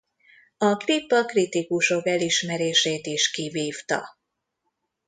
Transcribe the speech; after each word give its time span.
A 0.57 0.75
klip 0.75 1.11
a 1.11 1.25
kritikusok 1.25 2.05
elismerését 2.07 3.05
is 3.07 3.31
kivívta. 3.31 4.07